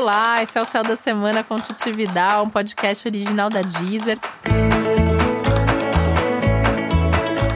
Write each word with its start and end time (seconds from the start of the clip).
Olá, 0.00 0.42
esse 0.42 0.58
é 0.58 0.62
o 0.62 0.64
Céu 0.64 0.82
da 0.82 0.96
Semana 0.96 1.44
com 1.44 1.56
Titi 1.56 1.92
Vidal, 1.92 2.46
um 2.46 2.48
podcast 2.48 3.06
original 3.06 3.50
da 3.50 3.60
Deezer. 3.60 4.18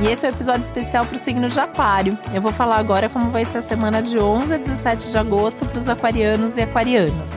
E 0.03 0.07
esse 0.07 0.27
é 0.27 0.29
o 0.29 0.31
um 0.31 0.35
episódio 0.35 0.63
especial 0.63 1.07
para 1.07 1.17
o 1.17 1.19
signo 1.19 1.49
de 1.49 1.59
Aquário. 1.59 2.19
Eu 2.35 2.43
vou 2.43 2.53
falar 2.53 2.77
agora 2.77 3.09
como 3.09 3.31
vai 3.31 3.47
ser 3.47 3.59
a 3.59 3.63
semana 3.63 4.03
de 4.03 4.19
11 4.19 4.53
a 4.53 4.59
17 4.59 5.11
de 5.11 5.17
agosto 5.17 5.65
para 5.65 5.79
os 5.79 5.89
aquarianos 5.89 6.59
e 6.59 6.61
aquarianas. 6.61 7.33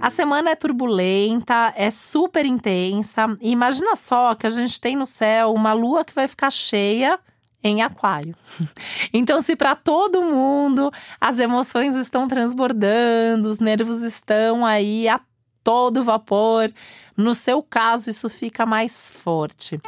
A 0.00 0.08
semana 0.08 0.52
é 0.52 0.56
turbulenta, 0.56 1.74
é 1.76 1.90
super 1.90 2.46
intensa. 2.46 3.26
E 3.42 3.50
imagina 3.50 3.94
só 3.94 4.34
que 4.34 4.46
a 4.46 4.50
gente 4.50 4.80
tem 4.80 4.96
no 4.96 5.04
céu 5.04 5.52
uma 5.52 5.74
lua 5.74 6.02
que 6.02 6.14
vai 6.14 6.26
ficar 6.26 6.50
cheia 6.50 7.20
em 7.66 7.82
Aquário. 7.82 8.34
Então, 9.12 9.40
se 9.40 9.56
para 9.56 9.74
todo 9.74 10.22
mundo 10.22 10.90
as 11.20 11.38
emoções 11.38 11.94
estão 11.94 12.28
transbordando, 12.28 13.48
os 13.48 13.58
nervos 13.58 14.02
estão 14.02 14.64
aí 14.64 15.08
a 15.08 15.18
todo 15.64 16.04
vapor, 16.04 16.70
no 17.16 17.34
seu 17.34 17.62
caso, 17.62 18.10
isso 18.10 18.28
fica 18.28 18.66
mais 18.66 19.12
forte. 19.12 19.80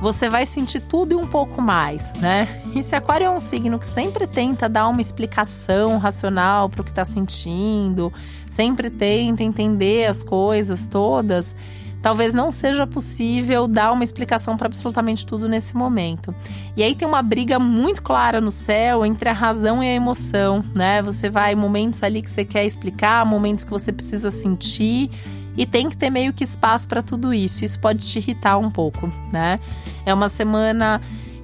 Você 0.00 0.28
vai 0.28 0.46
sentir 0.46 0.80
tudo 0.80 1.12
e 1.12 1.16
um 1.16 1.26
pouco 1.26 1.60
mais, 1.60 2.12
né? 2.14 2.62
E 2.74 2.82
se 2.82 2.94
Aquário 2.94 3.26
é 3.26 3.30
um 3.30 3.40
signo 3.40 3.78
que 3.78 3.86
sempre 3.86 4.26
tenta 4.26 4.68
dar 4.68 4.88
uma 4.88 5.00
explicação 5.00 5.98
racional 5.98 6.68
para 6.68 6.80
o 6.80 6.84
que 6.84 6.90
está 6.90 7.04
sentindo, 7.04 8.12
sempre 8.48 8.90
tenta 8.90 9.42
entender 9.42 10.06
as 10.06 10.22
coisas 10.22 10.86
todas, 10.86 11.56
talvez 12.00 12.32
não 12.32 12.52
seja 12.52 12.86
possível 12.86 13.66
dar 13.66 13.92
uma 13.92 14.04
explicação 14.04 14.56
para 14.56 14.66
absolutamente 14.66 15.26
tudo 15.26 15.48
nesse 15.48 15.76
momento. 15.76 16.32
E 16.76 16.82
aí 16.82 16.94
tem 16.94 17.06
uma 17.06 17.22
briga 17.22 17.58
muito 17.58 18.00
clara 18.00 18.40
no 18.40 18.52
céu 18.52 19.04
entre 19.04 19.28
a 19.28 19.32
razão 19.32 19.82
e 19.82 19.88
a 19.88 19.94
emoção, 19.94 20.64
né? 20.74 21.02
Você 21.02 21.28
vai 21.28 21.56
momentos 21.56 22.04
ali 22.04 22.22
que 22.22 22.30
você 22.30 22.44
quer 22.44 22.64
explicar, 22.64 23.26
momentos 23.26 23.64
que 23.64 23.70
você 23.70 23.92
precisa 23.92 24.30
sentir 24.30 25.10
e 25.58 25.66
tem 25.66 25.88
que 25.88 25.96
ter 25.96 26.08
meio 26.08 26.32
que 26.32 26.44
espaço 26.44 26.86
para 26.86 27.02
tudo 27.02 27.34
isso. 27.34 27.64
Isso 27.64 27.78
pode 27.80 28.06
te 28.06 28.20
irritar 28.20 28.56
um 28.56 28.70
pouco, 28.70 29.12
né? 29.32 29.58
É 30.06 30.14
uma 30.14 30.28
semana 30.28 31.00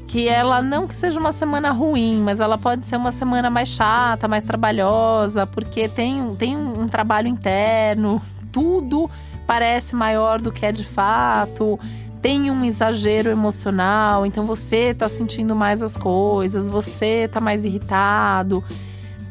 que 0.06 0.28
ela 0.28 0.62
não 0.62 0.86
que 0.86 0.94
seja 0.94 1.18
uma 1.18 1.32
semana 1.32 1.72
ruim, 1.72 2.20
mas 2.22 2.38
ela 2.38 2.56
pode 2.56 2.86
ser 2.86 2.96
uma 2.96 3.10
semana 3.10 3.50
mais 3.50 3.68
chata, 3.68 4.28
mais 4.28 4.44
trabalhosa, 4.44 5.46
porque 5.46 5.88
tem, 5.88 6.32
tem 6.36 6.56
um 6.56 6.86
trabalho 6.86 7.26
interno, 7.26 8.22
tudo 8.52 9.10
parece 9.46 9.96
maior 9.96 10.40
do 10.40 10.52
que 10.52 10.64
é 10.64 10.70
de 10.72 10.84
fato 10.84 11.78
tem 12.22 12.50
um 12.50 12.64
exagero 12.64 13.28
emocional, 13.28 14.24
então 14.24 14.46
você 14.46 14.94
tá 14.94 15.10
sentindo 15.10 15.54
mais 15.54 15.82
as 15.82 15.94
coisas, 15.94 16.70
você 16.70 17.28
tá 17.30 17.38
mais 17.38 17.66
irritado. 17.66 18.64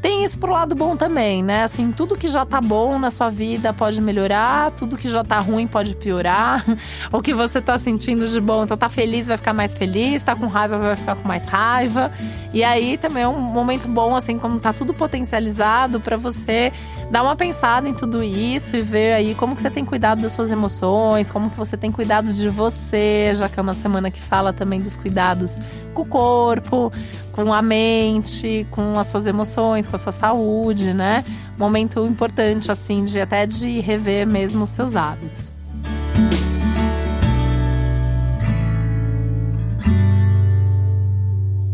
Tem 0.03 0.25
isso 0.25 0.37
pro 0.37 0.51
lado 0.51 0.75
bom 0.75 0.97
também, 0.97 1.41
né? 1.41 1.63
Assim, 1.63 1.89
tudo 1.89 2.17
que 2.17 2.27
já 2.27 2.45
tá 2.45 2.59
bom 2.59 2.99
na 2.99 3.09
sua 3.09 3.29
vida 3.29 3.71
pode 3.71 4.01
melhorar, 4.01 4.69
tudo 4.71 4.97
que 4.97 5.09
já 5.09 5.23
tá 5.23 5.37
ruim 5.37 5.65
pode 5.65 5.95
piorar. 5.95 6.61
o 7.09 7.21
que 7.21 7.33
você 7.33 7.61
tá 7.61 7.77
sentindo 7.77 8.27
de 8.27 8.41
bom, 8.41 8.65
então 8.65 8.75
tá 8.75 8.89
feliz, 8.89 9.27
vai 9.27 9.37
ficar 9.37 9.53
mais 9.53 9.73
feliz, 9.73 10.21
tá 10.21 10.35
com 10.35 10.47
raiva, 10.47 10.77
vai 10.77 10.97
ficar 10.97 11.15
com 11.15 11.25
mais 11.25 11.45
raiva. 11.45 12.11
E 12.53 12.65
aí 12.65 12.97
também 12.97 13.23
é 13.23 13.27
um 13.29 13.39
momento 13.39 13.87
bom, 13.87 14.13
assim, 14.13 14.37
como 14.37 14.59
tá 14.59 14.73
tudo 14.73 14.93
potencializado 14.93 16.01
para 16.01 16.17
você 16.17 16.73
dar 17.09 17.23
uma 17.23 17.37
pensada 17.37 17.87
em 17.87 17.93
tudo 17.93 18.21
isso 18.21 18.75
e 18.75 18.81
ver 18.81 19.13
aí 19.13 19.33
como 19.35 19.55
que 19.55 19.61
você 19.61 19.69
tem 19.69 19.85
cuidado 19.85 20.21
das 20.21 20.33
suas 20.33 20.51
emoções, 20.51 21.31
como 21.31 21.49
que 21.49 21.55
você 21.55 21.77
tem 21.77 21.93
cuidado 21.93 22.33
de 22.33 22.49
você, 22.49 23.31
já 23.35 23.47
que 23.47 23.57
é 23.57 23.63
uma 23.63 23.73
semana 23.73 24.11
que 24.11 24.19
fala 24.19 24.51
também 24.51 24.81
dos 24.81 24.97
cuidados 24.97 25.59
com 25.93 26.01
o 26.01 26.05
corpo, 26.05 26.91
com 27.33 27.51
a 27.51 27.61
mente, 27.61 28.65
com 28.69 28.93
as 28.97 29.07
suas 29.07 29.25
emoções, 29.25 29.87
com 29.87 29.95
a 29.95 29.99
sua 29.99 30.11
saúde, 30.11 30.93
né? 30.93 31.25
Momento 31.57 32.05
importante, 32.05 32.71
assim, 32.71 33.03
de 33.03 33.19
até 33.19 33.45
de 33.45 33.79
rever 33.79 34.25
mesmo 34.25 34.63
os 34.63 34.69
seus 34.69 34.95
hábitos. 34.95 35.57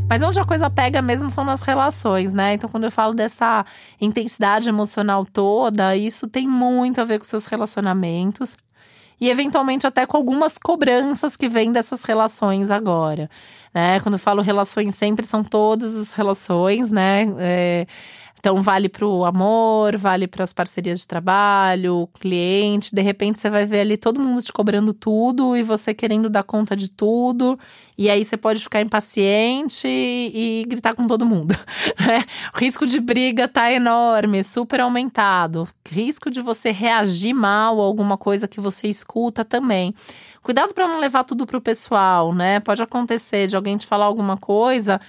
Mas 0.10 0.24
onde 0.24 0.40
a 0.40 0.46
coisa 0.46 0.70
pega 0.72 1.04
mesmo 1.04 1.30
são 1.30 1.44
nas 1.44 1.62
relações, 1.62 2.34
né? 2.34 2.54
Então, 2.54 2.68
quando 2.68 2.86
eu 2.86 2.92
falo 2.92 3.14
dessa 3.14 3.64
intensidade 4.02 4.68
emocional 4.68 5.24
toda, 5.24 5.96
isso 5.96 6.28
tem 6.28 6.48
muito 6.48 7.00
a 7.00 7.04
ver 7.04 7.20
com 7.20 7.26
seus 7.26 7.46
relacionamentos 7.46 8.58
e 9.20 9.30
eventualmente 9.30 9.86
até 9.86 10.06
com 10.06 10.18
algumas 10.18 10.58
cobranças 10.58 11.36
que 11.36 11.48
vêm 11.48 11.72
dessas 11.72 12.04
relações 12.04 12.72
agora. 12.72 13.30
Né? 13.74 14.00
Quando 14.00 14.16
eu 14.16 14.20
falo 14.20 14.42
relações, 14.42 14.96
sempre 14.96 15.26
são 15.26 15.44
todas 15.44 15.96
as 15.96 16.12
relações, 16.12 16.92
né? 16.92 17.28
É, 17.38 17.86
então, 18.40 18.62
vale 18.62 18.88
para 18.88 19.06
o 19.06 19.26
amor, 19.26 19.98
vale 19.98 20.26
para 20.26 20.46
as 20.46 20.54
parcerias 20.54 21.00
de 21.00 21.08
trabalho, 21.08 22.08
cliente. 22.22 22.96
De 22.96 23.02
repente, 23.02 23.38
você 23.38 23.50
vai 23.50 23.66
ver 23.66 23.82
ali 23.82 23.98
todo 23.98 24.18
mundo 24.18 24.42
te 24.42 24.54
cobrando 24.54 24.94
tudo 24.94 25.58
e 25.58 25.62
você 25.62 25.94
querendo 25.94 26.30
dar 26.30 26.44
conta 26.44 26.74
de 26.74 26.90
tudo. 26.90 27.60
E 27.98 28.10
aí, 28.10 28.24
você 28.24 28.38
pode 28.38 28.64
ficar 28.64 28.80
impaciente 28.80 29.86
e, 29.86 30.64
gritar 30.70 30.96
com 30.96 31.06
todo 31.06 31.26
mundo. 31.26 31.54
Né? 32.00 32.24
O 32.56 32.58
risco 32.58 32.88
de 32.88 33.00
briga 33.00 33.48
tá 33.48 33.72
enorme, 33.72 34.42
super 34.42 34.80
aumentado. 34.80 35.64
O 35.64 35.94
risco 35.94 36.32
de 36.32 36.40
você 36.40 36.72
reagir 36.72 37.34
mal 37.34 37.80
a 37.80 37.84
alguma 37.84 38.18
coisa 38.18 38.48
que 38.48 38.62
você 38.62 38.88
escuta 38.88 39.44
também. 39.44 39.94
Cuidado 40.42 40.74
para 40.74 40.88
não 40.88 41.00
levar 41.00 41.26
tudo 41.26 41.46
pro 41.46 41.60
pessoal, 41.60 42.34
né? 42.34 42.62
Pode 42.62 42.82
acontecer 42.82 43.48
de 43.48 43.56
alguém 43.56 43.76
te 43.76 43.86
falar 43.86 44.06
alguma 44.06 44.38
coisa 44.38 45.00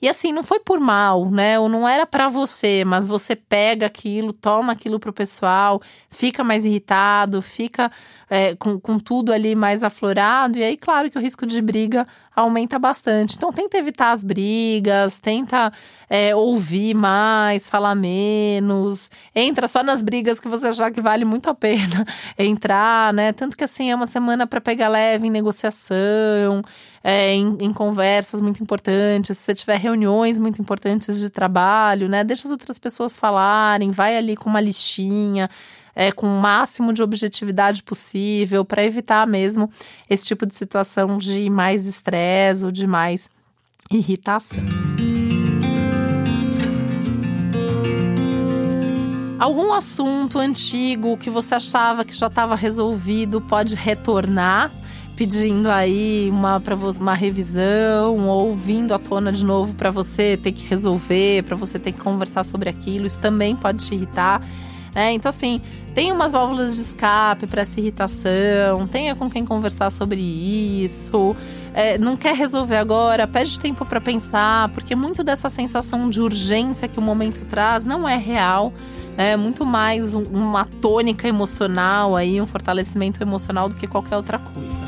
e 0.00 0.08
assim, 0.08 0.32
não 0.32 0.44
foi 0.44 0.60
por 0.60 0.78
mal, 0.78 1.28
né? 1.28 1.58
Ou 1.58 1.68
não 1.68 1.88
era 1.88 2.06
para 2.06 2.28
você, 2.28 2.84
mas 2.84 3.08
você 3.08 3.34
pega 3.34 3.86
aquilo, 3.86 4.32
toma 4.32 4.72
aquilo 4.72 5.00
pro 5.00 5.12
pessoal, 5.12 5.82
fica 6.08 6.44
mais 6.44 6.64
irritado, 6.64 7.42
fica 7.42 7.90
é, 8.30 8.54
com, 8.54 8.78
com 8.78 8.98
tudo 8.98 9.32
ali 9.32 9.56
mais 9.56 9.82
aflorado. 9.82 10.56
E 10.56 10.62
aí, 10.62 10.76
claro 10.76 11.10
que 11.10 11.18
o 11.18 11.20
risco 11.20 11.44
de 11.44 11.60
briga 11.60 12.06
aumenta 12.38 12.78
bastante. 12.78 13.36
Então, 13.36 13.52
tenta 13.52 13.76
evitar 13.76 14.12
as 14.12 14.22
brigas, 14.22 15.18
tenta 15.18 15.72
é, 16.08 16.34
ouvir 16.34 16.94
mais, 16.94 17.68
falar 17.68 17.94
menos. 17.94 19.10
Entra 19.34 19.66
só 19.66 19.82
nas 19.82 20.02
brigas 20.02 20.38
que 20.38 20.48
você 20.48 20.68
achar 20.68 20.90
que 20.92 21.00
vale 21.00 21.24
muito 21.24 21.50
a 21.50 21.54
pena 21.54 22.06
entrar, 22.38 23.12
né? 23.12 23.32
Tanto 23.32 23.56
que, 23.56 23.64
assim, 23.64 23.90
é 23.90 23.94
uma 23.94 24.06
semana 24.06 24.46
para 24.46 24.60
pegar 24.60 24.88
leve 24.88 25.26
em 25.26 25.30
negociação 25.30 26.62
é, 27.02 27.34
em, 27.34 27.56
em, 27.60 27.72
conversas 27.72 28.40
muito 28.40 28.62
importantes, 28.62 29.38
se 29.38 29.44
você 29.44 29.54
tiver 29.54 29.78
reuniões 29.78 30.38
muito 30.38 30.60
importantes 30.60 31.18
de 31.20 31.30
trabalho, 31.30 32.08
né? 32.08 32.24
Deixa 32.24 32.46
as 32.46 32.52
outras 32.52 32.78
pessoas 32.78 33.16
falarem, 33.16 33.90
vai 33.90 34.16
ali 34.16 34.36
com 34.36 34.48
uma 34.50 34.60
listinha. 34.60 35.48
É, 36.00 36.12
com 36.12 36.28
o 36.28 36.40
máximo 36.40 36.92
de 36.92 37.02
objetividade 37.02 37.82
possível, 37.82 38.64
para 38.64 38.84
evitar 38.84 39.26
mesmo 39.26 39.68
esse 40.08 40.24
tipo 40.24 40.46
de 40.46 40.54
situação 40.54 41.18
de 41.18 41.50
mais 41.50 41.86
estresse 41.86 42.64
ou 42.64 42.70
de 42.70 42.86
mais 42.86 43.28
irritação. 43.90 44.62
Algum 49.40 49.72
assunto 49.72 50.38
antigo 50.38 51.16
que 51.16 51.30
você 51.30 51.56
achava 51.56 52.04
que 52.04 52.14
já 52.14 52.28
estava 52.28 52.54
resolvido 52.54 53.40
pode 53.40 53.74
retornar 53.74 54.70
pedindo 55.18 55.68
aí 55.68 56.30
uma 56.30 56.62
uma 57.00 57.12
revisão 57.12 58.28
ou 58.28 58.54
vindo 58.54 58.94
à 58.94 59.00
tona 59.00 59.32
de 59.32 59.44
novo 59.44 59.74
para 59.74 59.90
você 59.90 60.36
ter 60.36 60.52
que 60.52 60.64
resolver, 60.64 61.42
para 61.42 61.56
você 61.56 61.76
ter 61.76 61.90
que 61.90 61.98
conversar 61.98 62.44
sobre 62.44 62.70
aquilo, 62.70 63.04
isso 63.04 63.18
também 63.18 63.56
pode 63.56 63.84
te 63.84 63.96
irritar. 63.96 64.40
Né? 64.94 65.12
Então, 65.12 65.28
assim, 65.28 65.60
tenha 65.94 66.14
umas 66.14 66.32
válvulas 66.32 66.76
de 66.76 66.82
escape 66.82 67.46
para 67.46 67.62
essa 67.62 67.78
irritação, 67.80 68.86
tenha 68.90 69.14
com 69.14 69.28
quem 69.28 69.44
conversar 69.44 69.90
sobre 69.90 70.20
isso. 70.20 71.36
É, 71.74 71.98
não 71.98 72.16
quer 72.16 72.34
resolver 72.34 72.76
agora, 72.76 73.26
pede 73.26 73.58
tempo 73.58 73.84
para 73.84 74.00
pensar, 74.00 74.68
porque 74.70 74.96
muito 74.96 75.22
dessa 75.22 75.48
sensação 75.48 76.08
de 76.08 76.20
urgência 76.20 76.88
que 76.88 76.98
o 76.98 77.02
momento 77.02 77.44
traz 77.46 77.84
não 77.84 78.08
é 78.08 78.16
real. 78.16 78.72
É 79.16 79.36
muito 79.36 79.66
mais 79.66 80.14
um, 80.14 80.22
uma 80.22 80.64
tônica 80.64 81.26
emocional 81.26 82.14
aí, 82.14 82.40
um 82.40 82.46
fortalecimento 82.46 83.22
emocional 83.22 83.68
do 83.68 83.74
que 83.74 83.86
qualquer 83.86 84.16
outra 84.16 84.38
coisa. 84.38 84.87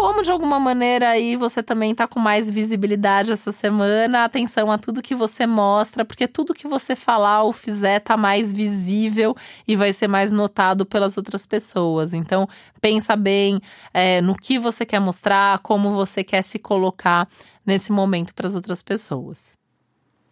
Como 0.00 0.22
de 0.22 0.32
alguma 0.32 0.58
maneira 0.58 1.10
aí 1.10 1.36
você 1.36 1.62
também 1.62 1.94
tá 1.94 2.08
com 2.08 2.18
mais 2.18 2.50
visibilidade 2.50 3.32
essa 3.32 3.52
semana, 3.52 4.24
atenção 4.24 4.72
a 4.72 4.78
tudo 4.78 5.02
que 5.02 5.14
você 5.14 5.46
mostra, 5.46 6.06
porque 6.06 6.26
tudo 6.26 6.54
que 6.54 6.66
você 6.66 6.96
falar 6.96 7.42
ou 7.42 7.52
fizer 7.52 7.98
tá 8.00 8.16
mais 8.16 8.50
visível 8.50 9.36
e 9.68 9.76
vai 9.76 9.92
ser 9.92 10.08
mais 10.08 10.32
notado 10.32 10.86
pelas 10.86 11.18
outras 11.18 11.44
pessoas. 11.44 12.14
Então, 12.14 12.48
pensa 12.80 13.14
bem 13.14 13.60
é, 13.92 14.22
no 14.22 14.34
que 14.34 14.58
você 14.58 14.86
quer 14.86 15.00
mostrar, 15.00 15.58
como 15.58 15.90
você 15.90 16.24
quer 16.24 16.40
se 16.44 16.58
colocar 16.58 17.28
nesse 17.64 17.92
momento 17.92 18.34
para 18.34 18.46
as 18.46 18.54
outras 18.54 18.82
pessoas. 18.82 19.52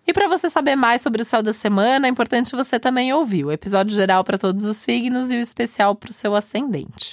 E 0.07 0.15
para 0.15 0.29
você 0.29 0.49
saber 0.49 0.77
mais 0.77 1.03
sobre 1.03 1.21
o 1.21 1.27
céu 1.27 1.43
da 1.43 1.53
semana, 1.53 2.07
é 2.07 2.11
importante 2.11 2.57
você 2.57 2.81
também 2.81 3.13
ouvir 3.13 3.45
o 3.45 3.53
episódio 3.53 3.95
geral 3.95 4.25
para 4.25 4.39
todos 4.39 4.65
os 4.65 4.79
signos 4.79 5.31
e 5.31 5.37
o 5.37 5.41
especial 5.41 5.95
para 5.95 6.09
o 6.09 6.15
seu 6.15 6.35
ascendente. 6.35 7.13